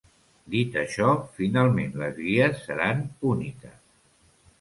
Dit 0.53 0.77
això, 0.83 1.09
finalment 1.39 1.93
les 2.03 2.17
guies 2.21 2.63
seran 2.69 3.05
úniques. 3.33 3.77